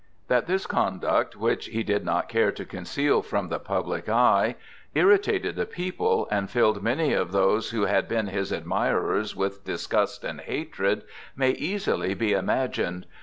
[0.29, 4.55] That this conduct, which he did not care to conceal from the public eye,
[4.95, 10.23] irritated the people and filled many of those who had been his admirers with disgust
[10.23, 11.03] and hatred
[11.35, 13.05] may easily be imagined.